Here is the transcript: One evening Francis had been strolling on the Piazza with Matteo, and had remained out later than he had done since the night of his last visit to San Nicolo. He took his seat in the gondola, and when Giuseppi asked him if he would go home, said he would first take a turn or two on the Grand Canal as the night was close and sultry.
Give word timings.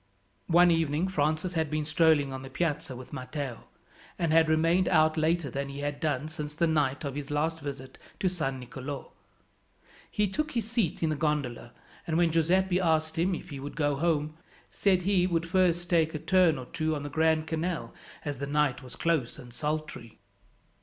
One 0.47 0.71
evening 0.71 1.07
Francis 1.09 1.53
had 1.53 1.69
been 1.69 1.85
strolling 1.85 2.33
on 2.33 2.41
the 2.41 2.49
Piazza 2.49 2.95
with 2.95 3.13
Matteo, 3.13 3.65
and 4.17 4.33
had 4.33 4.49
remained 4.49 4.87
out 4.87 5.15
later 5.15 5.51
than 5.51 5.69
he 5.69 5.81
had 5.81 5.99
done 5.99 6.27
since 6.27 6.55
the 6.55 6.65
night 6.65 7.03
of 7.05 7.13
his 7.13 7.29
last 7.29 7.59
visit 7.59 7.99
to 8.19 8.27
San 8.27 8.59
Nicolo. 8.59 9.11
He 10.09 10.27
took 10.27 10.53
his 10.53 10.67
seat 10.67 11.03
in 11.03 11.11
the 11.11 11.15
gondola, 11.15 11.71
and 12.07 12.17
when 12.17 12.31
Giuseppi 12.31 12.79
asked 12.79 13.19
him 13.19 13.35
if 13.35 13.51
he 13.51 13.59
would 13.59 13.75
go 13.75 13.95
home, 13.95 14.37
said 14.71 15.03
he 15.03 15.27
would 15.27 15.47
first 15.47 15.87
take 15.87 16.15
a 16.15 16.17
turn 16.17 16.57
or 16.57 16.65
two 16.65 16.95
on 16.95 17.03
the 17.03 17.09
Grand 17.09 17.45
Canal 17.45 17.93
as 18.25 18.39
the 18.39 18.47
night 18.47 18.81
was 18.81 18.95
close 18.95 19.37
and 19.37 19.53
sultry. 19.53 20.17